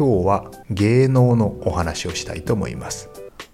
[0.00, 3.10] 今日は芸能のお話をしたいと思います。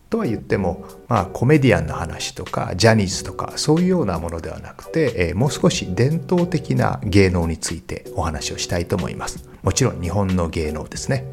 [0.08, 9.50] とは言っても、まあ、コメディアンの話とかジャニーズとかそういうようなものではなくて、えー、もう少し伝統的な芸能についてお話をしたいと思います。
[9.64, 11.28] もちろん日本の芸能ですね。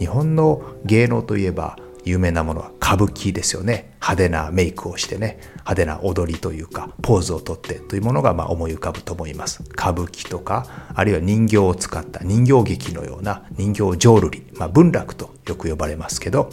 [0.00, 1.78] 日本の芸能といえば
[2.08, 3.96] 有名なものは歌舞伎ですよね。
[3.96, 5.38] 派手なメイクをしてね。
[5.56, 9.62] 派手な踊りというかポーズをとってというものがまあ思い浮かぶと思います。
[9.72, 16.50] 歌舞伎とかあるいは人形を使った人形劇のような人形浄瑠璃、まあ、文楽とよく呼ばれますけど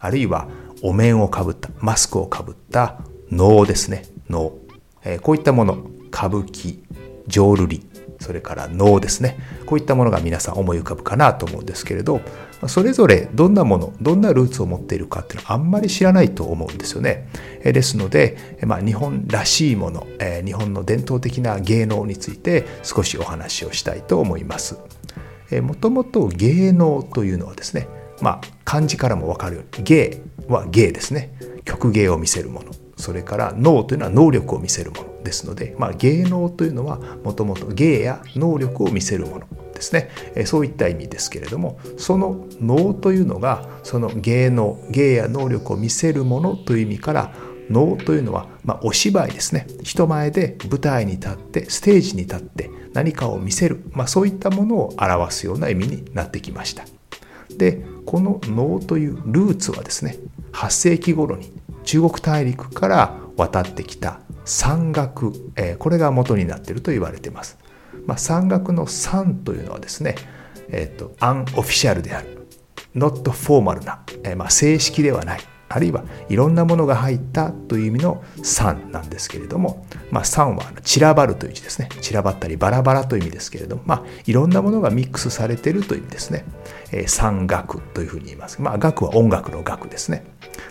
[0.00, 0.48] あるいは
[0.82, 2.98] お面をかぶったマスクをかぶった
[3.30, 4.04] 能ですね。
[4.28, 4.52] 能、
[5.04, 5.78] えー、こういったもの。
[6.08, 6.78] 歌舞伎
[7.26, 7.93] 浄瑠璃。
[8.24, 9.36] それから能ですね。
[9.66, 12.20] こういったものが皆さん思い浮かぶかなと思うんですけれど
[12.66, 17.28] それぞれどんなものどんなルーツを持っているかっていうのはあんまり知らないと思うんですよね。
[17.62, 20.06] ですので、まあ、日本らしいもの
[20.44, 24.78] 日本の伝統的な芸能について少しお話をしたいと思います。
[25.62, 27.86] もともと芸能というのはですね
[28.20, 31.34] まあ漢字からも分かるように芸は芸ですね。
[31.64, 32.83] 曲芸を見せるもの。
[33.04, 40.08] それから脳というのは能力を見せるものですので、まあ、芸能というのはもともと芸や能力を見せるものですね。
[40.46, 47.34] そういった意味ですけれどもその能というのがその芸能芸や能力を見せるものという意味から
[47.68, 49.66] 能というのは、まあ、お芝居ですね。
[49.82, 56.84] 人前で舞台に立ってステージに立って何かを見せる、まあ、そういったものを表すような意味になってきました。
[57.58, 60.16] でこの能というルーツはですね
[60.52, 61.52] 8世紀頃に
[61.84, 67.58] 中国大陸から渡ってきた山岳、えー、これが元になっていると言われています。
[68.06, 70.16] まあ、山岳の山というのはですね、
[70.68, 72.48] え、ー、と、アンオフィシャルである、
[72.94, 81.88] ノットフォーマルな、えー、まあ、正式ではない、あるいはいろんなものが入ったという意味の酸なんですけれども、まあ、山は散らばるという字ですね。
[82.00, 86.44] 散らばったりバラバラという意味ですけれども、まあ、いろんなものがミックスされているという意味ですね。
[86.92, 88.60] えー、山岳というふうに言います。
[88.62, 90.24] まあ、楽は音楽の楽ですね。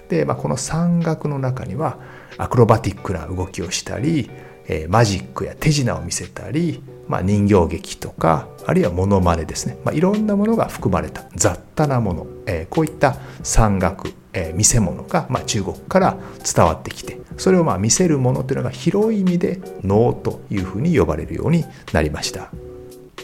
[0.09, 1.97] で、まあ、この酸楽の中には
[2.37, 4.29] アクロバティックな動きをしたり、
[4.67, 22.51] えー、マジックや手品を見せたり、まあ、人形劇とかあるいはモノマネですね、まあ、いろんなものが含まれた雑多なもの、えー、こういった山岳、えー、見せ物が、まあ、中国から伝わってきてそれをまあ見せるものというのが広い意味で能というふうに呼ばれるようになりました。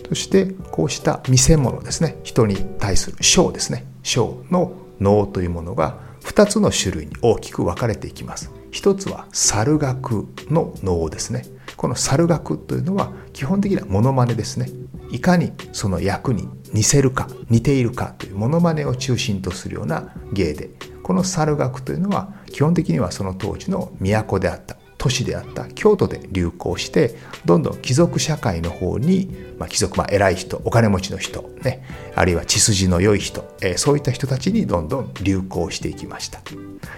[0.07, 2.17] そしてこうした見せ物ですね。
[2.23, 3.85] 人に対するショーですね。
[4.01, 8.51] ショーの能というものが2つの種類に大きく分かれていきます。
[8.71, 11.45] 一つは猿楽の能ですね。
[11.75, 14.69] この猿楽というのは基本的にはモノマネですね。
[15.11, 20.69] いかにその役に似せるか似ているかというモノマネを中心とするような芸で。
[21.09, 27.15] この猿楽というのは基本的にはその当時の都であった都市であった京都で流行して
[27.45, 31.83] どんどん貴族社会の方に、まあ、貴族、ま、偉い人お金持ちの人、ね、
[32.15, 36.41] あるいは血筋の良い人、えー、そういった人たちにどんどん流行していきました。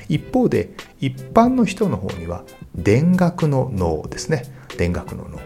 [0.10, 2.44] 一方で一般の人の方には
[2.76, 4.44] 田楽の脳ですね。
[4.78, 5.40] 田楽の脳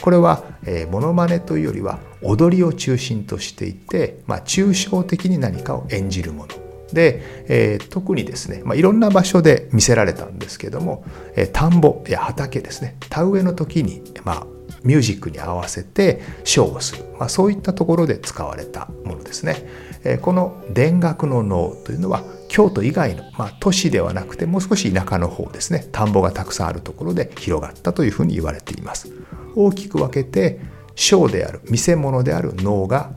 [0.00, 6.67] これはえモノマネというよりは踊りを中心としていて、まあ、抽象的に何かを演じるもの。
[6.92, 11.04] で、えー、特にですね、まあ、いろんな場所で見せられたんですけども、
[11.36, 14.46] えー、田んぼや畑ですね田植えの時に、まあ、
[14.82, 19.56] ミュージックに合わせてショーをする、まあ、そういったところで使われたものですね、
[20.04, 29.12] えー、この田楽の能というのは京都以外の、まあ、都市ではなくてもう少し田舎の方ですね田んぼがたくさんあるところで広がったというふうに言われています。
[29.54, 30.60] 大きく分けて
[30.94, 33.12] ショーである見せ物である能が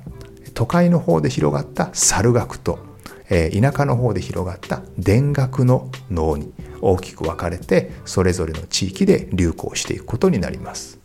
[0.53, 2.79] 都会の方で広がった猿楽と
[3.31, 10.99] え田舎の方で広がった田楽の能に大きく分かれてそれぞれの地域で流行していくことになります。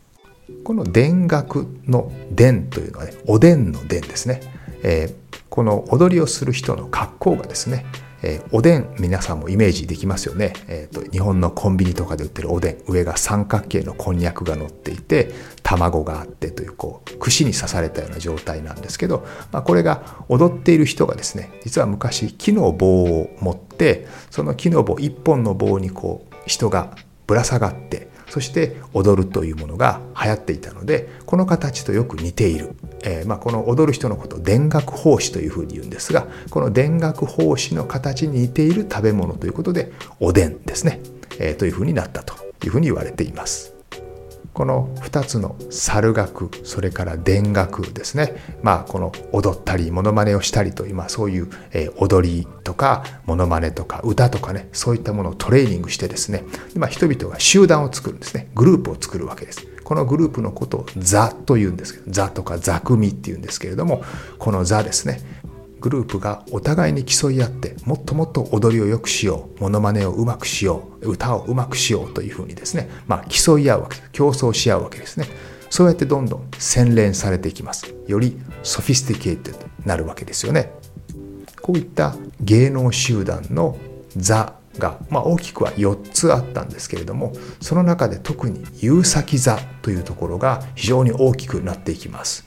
[0.63, 4.41] この田楽の田というのはねおでんの田ですね、
[4.83, 5.13] え、
[5.49, 7.85] この踊りをする人の格好がですね、
[8.23, 15.31] えー、おでん皆さんもイメージできますよね、えーと、日本のコンビニとかで売ってるおでん上が三角形のこんにゃくが乗っていて
[15.63, 26.95] 卵があってというこう串に刺されたような状態なんですけど、まあ、これが踊っている人がですね実は昔木の棒を持ってその木の棒一本の棒にこう人が
[27.27, 32.71] ぶら下がってそして踊るというものが流行っていたのでこの形とよく似ている、
[33.03, 41.01] えー、まあ、この踊る人のことを田楽奉仕というふうに言うんですがこの田楽奉仕の形に似ている食べ物ということでおでんですね、
[41.39, 42.35] えー、というふうになったと
[42.65, 43.76] いうふうに言われています。
[44.57, 48.57] この2つの猿楽それから田楽ですね。
[48.63, 56.43] まあこの踊ったりモノマネをしたりと今そういう、え踊りとかモノマネとか歌とかねそういったものをトレーニングしてですね、
[56.75, 58.49] まあ、人々が集団を作るんですね。
[58.55, 59.67] グループを作るわけです。
[59.83, 64.03] このグループのことを座というんですけど座とか座組っていうんですけれども
[64.39, 65.21] この座ですね
[65.79, 75.27] グループがお互いに競い合ってもっともっと踊りを良くしようモノマネをうまくしよう歌をうまくしようというふうにですね、まあ、競い合うわけです競争し合うわけですね。
[75.69, 77.93] そうやってどんどん洗練されていきます。
[78.07, 80.71] より sophisticated になるわけですよね。
[81.61, 83.77] こういった芸能集団の
[84.15, 92.45] 座が、まあ、大きくは4つあったんですけれどもその中で特に結崎座というところが非常に大きくなっていきます。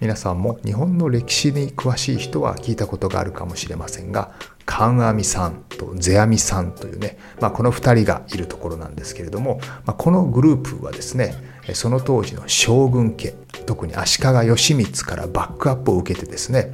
[0.00, 4.32] 皆さんも日本の歴史に詳しい人は聞いたことがあるかもしれませんが
[4.64, 11.34] 観阿弥さんと世阿弥さんというね、まあ、この2人がいるところなんですけれども、まあ、このグループはですね
[11.74, 13.32] その当時の将軍家
[13.66, 16.72] 特に足利義満からバックアップを受けてですね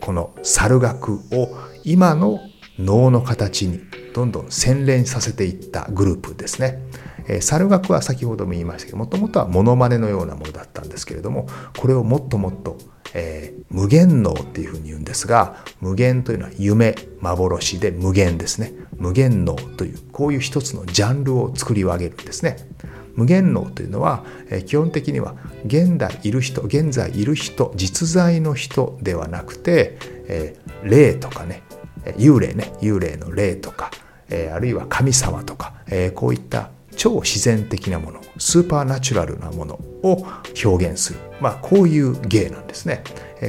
[0.00, 1.48] この猿楽を
[1.82, 2.38] 今の
[2.78, 3.80] 能の形に
[4.14, 6.78] どんどん洗練させていったグループですね。
[7.28, 11.46] え、猿楽は先ほども言いましたけどもともとはモノマネのようなものだったんですけれども
[11.78, 12.76] これをもっともっと、
[13.14, 22.56] えー、無限能っていうふうに言うんですが無限というのは夢幻で無限ですね無限能というこういう一つのジャンルを作り上げるんですね。
[23.14, 25.36] 無限能というのは、えー、基本的には
[25.66, 31.62] 現代いる人現在いる人実在の人ではなくて、えー、霊とかね
[32.16, 33.90] 幽霊ね幽霊の霊とか、
[34.28, 40.26] えー、あるいは神様とか、えー、こういった超自然的なものスーパーナチュラルなものを
[40.64, 43.04] 表現する、まあ、こういう芸なんですね。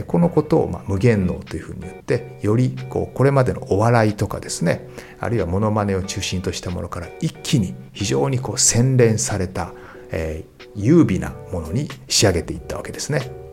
[0.07, 4.89] このことをま無限能というふうに言ってよりこうこれまでのお笑いとかですね
[5.21, 9.74] あるいはモノマネを中心としたものから一気に非常にこう洗練された、
[10.12, 13.44] えー、優美なものに仕上げていったわけですね。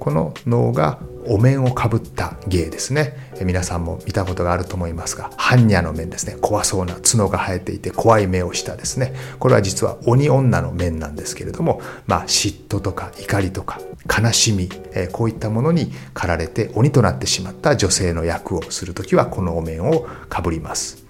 [0.00, 3.30] この能がお面をかぶった芸ですね。
[3.42, 6.36] 皆さんも見たことがあると思いますが般若の面ですね。
[6.40, 9.14] 怖そうな角が生えていて怖い目をしたですね。
[9.38, 21.04] これは実は鬼女の面なんですけれどもまあ嫉妬とか怒りとか悲しみ、えこういったものに駆られて鬼となってしまった女性の役をする時はこのお面をかぶります。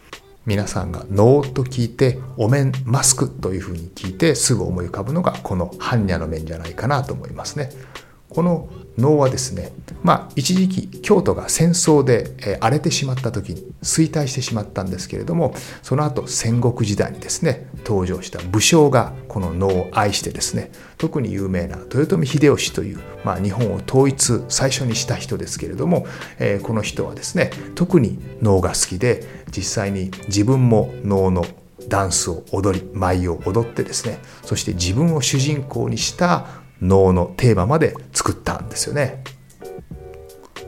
[0.47, 7.71] 皆さんが能と聞いてお面マスクというふうに聞いてすぐ思い浮かぶのがこの般若の面じゃないかなと思いますね。
[8.31, 9.73] この能はですね、
[10.03, 26.07] まあ、一時期京都が戦争で、荒れてしまった時に衰退してしまったんですけれどもその後戦国時代にですね登場した武将がこの能を愛してですね特に有名な豊臣秀吉という、まあ、日本を統一最初にした人ですけれども、
[26.39, 31.45] えー、この人はですね特に能が好きで実際に自分も能の
[31.89, 36.47] ダンスを踊り舞を踊ってですねそして自分を主人公にした
[36.81, 39.23] 能のテーマまで作ったんですよね。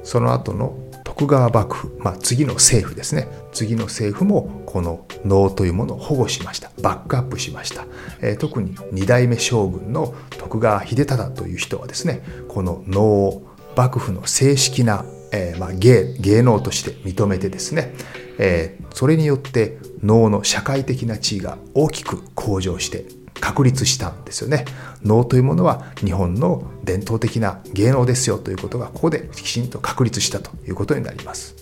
[0.02, 3.28] その後の徳川幕府、まあ、次の政府ですね。
[3.52, 6.72] 次の政府もこの能というものを保護しました。
[6.80, 7.86] バックアップしました、
[8.20, 13.42] えー、特に二代目将軍の徳川秀忠という人はですねこの能を
[13.76, 17.94] 幕府の正式な、えー、まあ、芸芸能として認めてですね、
[18.38, 23.04] えー、それによって能の社会的な地位が大きく向上して
[23.42, 24.64] 確立したんですよね。
[25.02, 31.56] 能というものは日本の伝統的な芸能ですよということがここできちんと確立したということになります。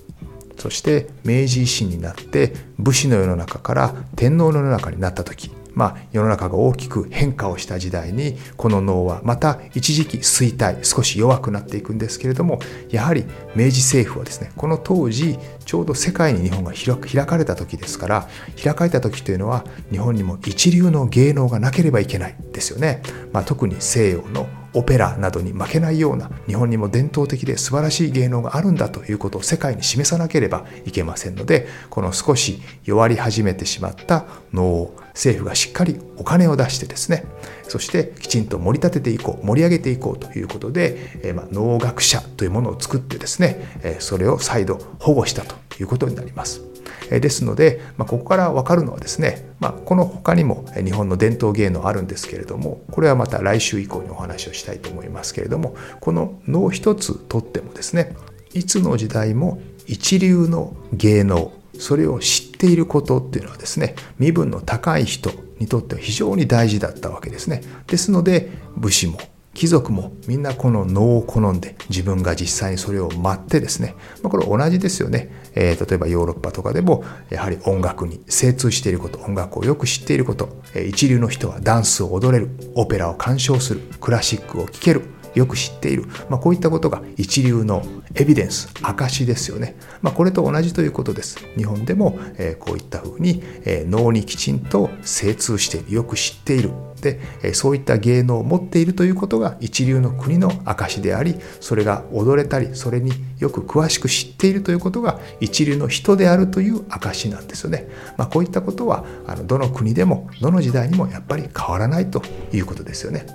[0.58, 12.60] そして明治維新になって武士の世の中から天皇の世の中になった時まあ、世の中が大きく変化をした時代にこの能はまた一時期衰退少し弱くなっていくんですけれども
[12.90, 13.24] やはり
[13.54, 18.28] 明治政府はですねこの当時ちょうど世界に日本が開かれた時ですから
[18.62, 37.24] 開かれた時というのは日本にも一流の芸能がなければいけないですよね、まあ、特に西洋のオペラなどに負けないような日本にも伝統的で素晴らしい芸能があるんだということを世界に示さなければいけませんのでこの少し弱り始めてしまった能を政府がしっかりお金を出してですね
[37.64, 46.69] そしてきちんと盛り立てていこう盛り上げていこうということで、えま、能楽者というものを作ってですね、えそれを再度保護したということになります。
[47.18, 58.14] ですので、まあ、ここから分かるのはですね、まあ、この他にも日本の伝統芸能あるんですけれどもこれはまた来週以降にお話をしたいと思いますけれどもこの能一つとってもですね
[58.52, 67.62] いつの時代も一流の芸能それを知っていることっていうのはですね身分の高い人にとっては非常に大事だったわけですね。
[67.86, 69.18] ですので武士も
[69.52, 80.48] 貴族もみんなこの能を好んで自分が実際にそれを待ってですね、まあ、これ同じですよね、えー、例えばヨーロッパとかでもやはり音楽に精通していること音楽をよく知っていること、
[80.88, 85.02] 一流の人はダンスを踊れるオペラを鑑賞するクラシックを聴ける
[85.34, 87.82] よく知っている、まあ、こういったことが一流の
[88.14, 91.38] エビデンス証ですよね、まあ、これと同じということです。
[91.56, 96.70] 日本でも、えー、こういったふうに、えー、脳にきちんと精通しているよく知っている。
[97.00, 112.22] で、えー、そういった芸能を持っているということが一流の国の証でありそれが踊れたりそれによく詳しく知っているということが一流の人であるという証なんですよね、まあ、こういったことはあのどの国でもどの時代にもやっぱり変わらないと
[112.52, 113.26] いうことですよね。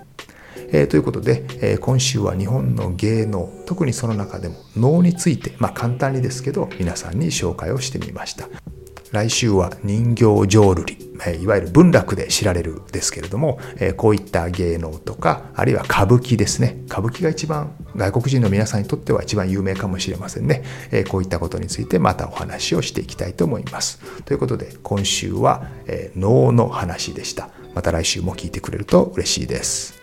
[0.72, 8.48] えー、ということで、えー、今週は日本の芸能特にその中でも能について、まあ、簡単にですけど皆さんに紹介をしてみました。
[9.12, 11.06] 来週は人形浄瑠璃
[11.42, 13.60] いわゆる文楽で知られるですけれども
[13.96, 16.82] こういった芸能とかあるいは歌舞伎ですね。
[16.88, 20.64] 歌舞伎が一番外国人の皆さんにとっては一番有名かもしれませんね。
[21.08, 24.00] こういったことについてまたお話をしていきたいと思います。
[24.24, 25.70] ということで今週は
[26.18, 27.50] 能の話でした。
[27.74, 29.95] また来週も聞いてくれると嬉しいです。